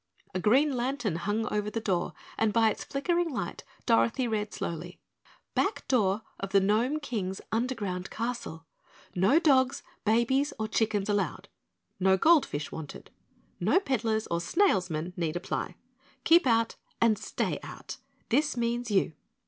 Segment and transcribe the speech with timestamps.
[0.33, 4.99] A green lantern hung over the door and by its flickering light Dorothy read slowly:
[5.53, 8.65] "Back door of the Gnome King's Underground Castle.
[9.13, 11.49] No dogs, babies or chickens allowed.
[11.99, 13.11] No gold fish wanted.
[13.59, 15.75] No peddlers or snailsmen need apply.
[16.23, 17.97] Keep out and stay out.
[18.29, 19.13] This means YOU."